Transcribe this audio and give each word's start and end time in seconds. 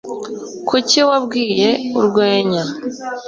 Kuki 0.67 0.99
wabwiye 1.09 1.69
urwenya 1.99 2.63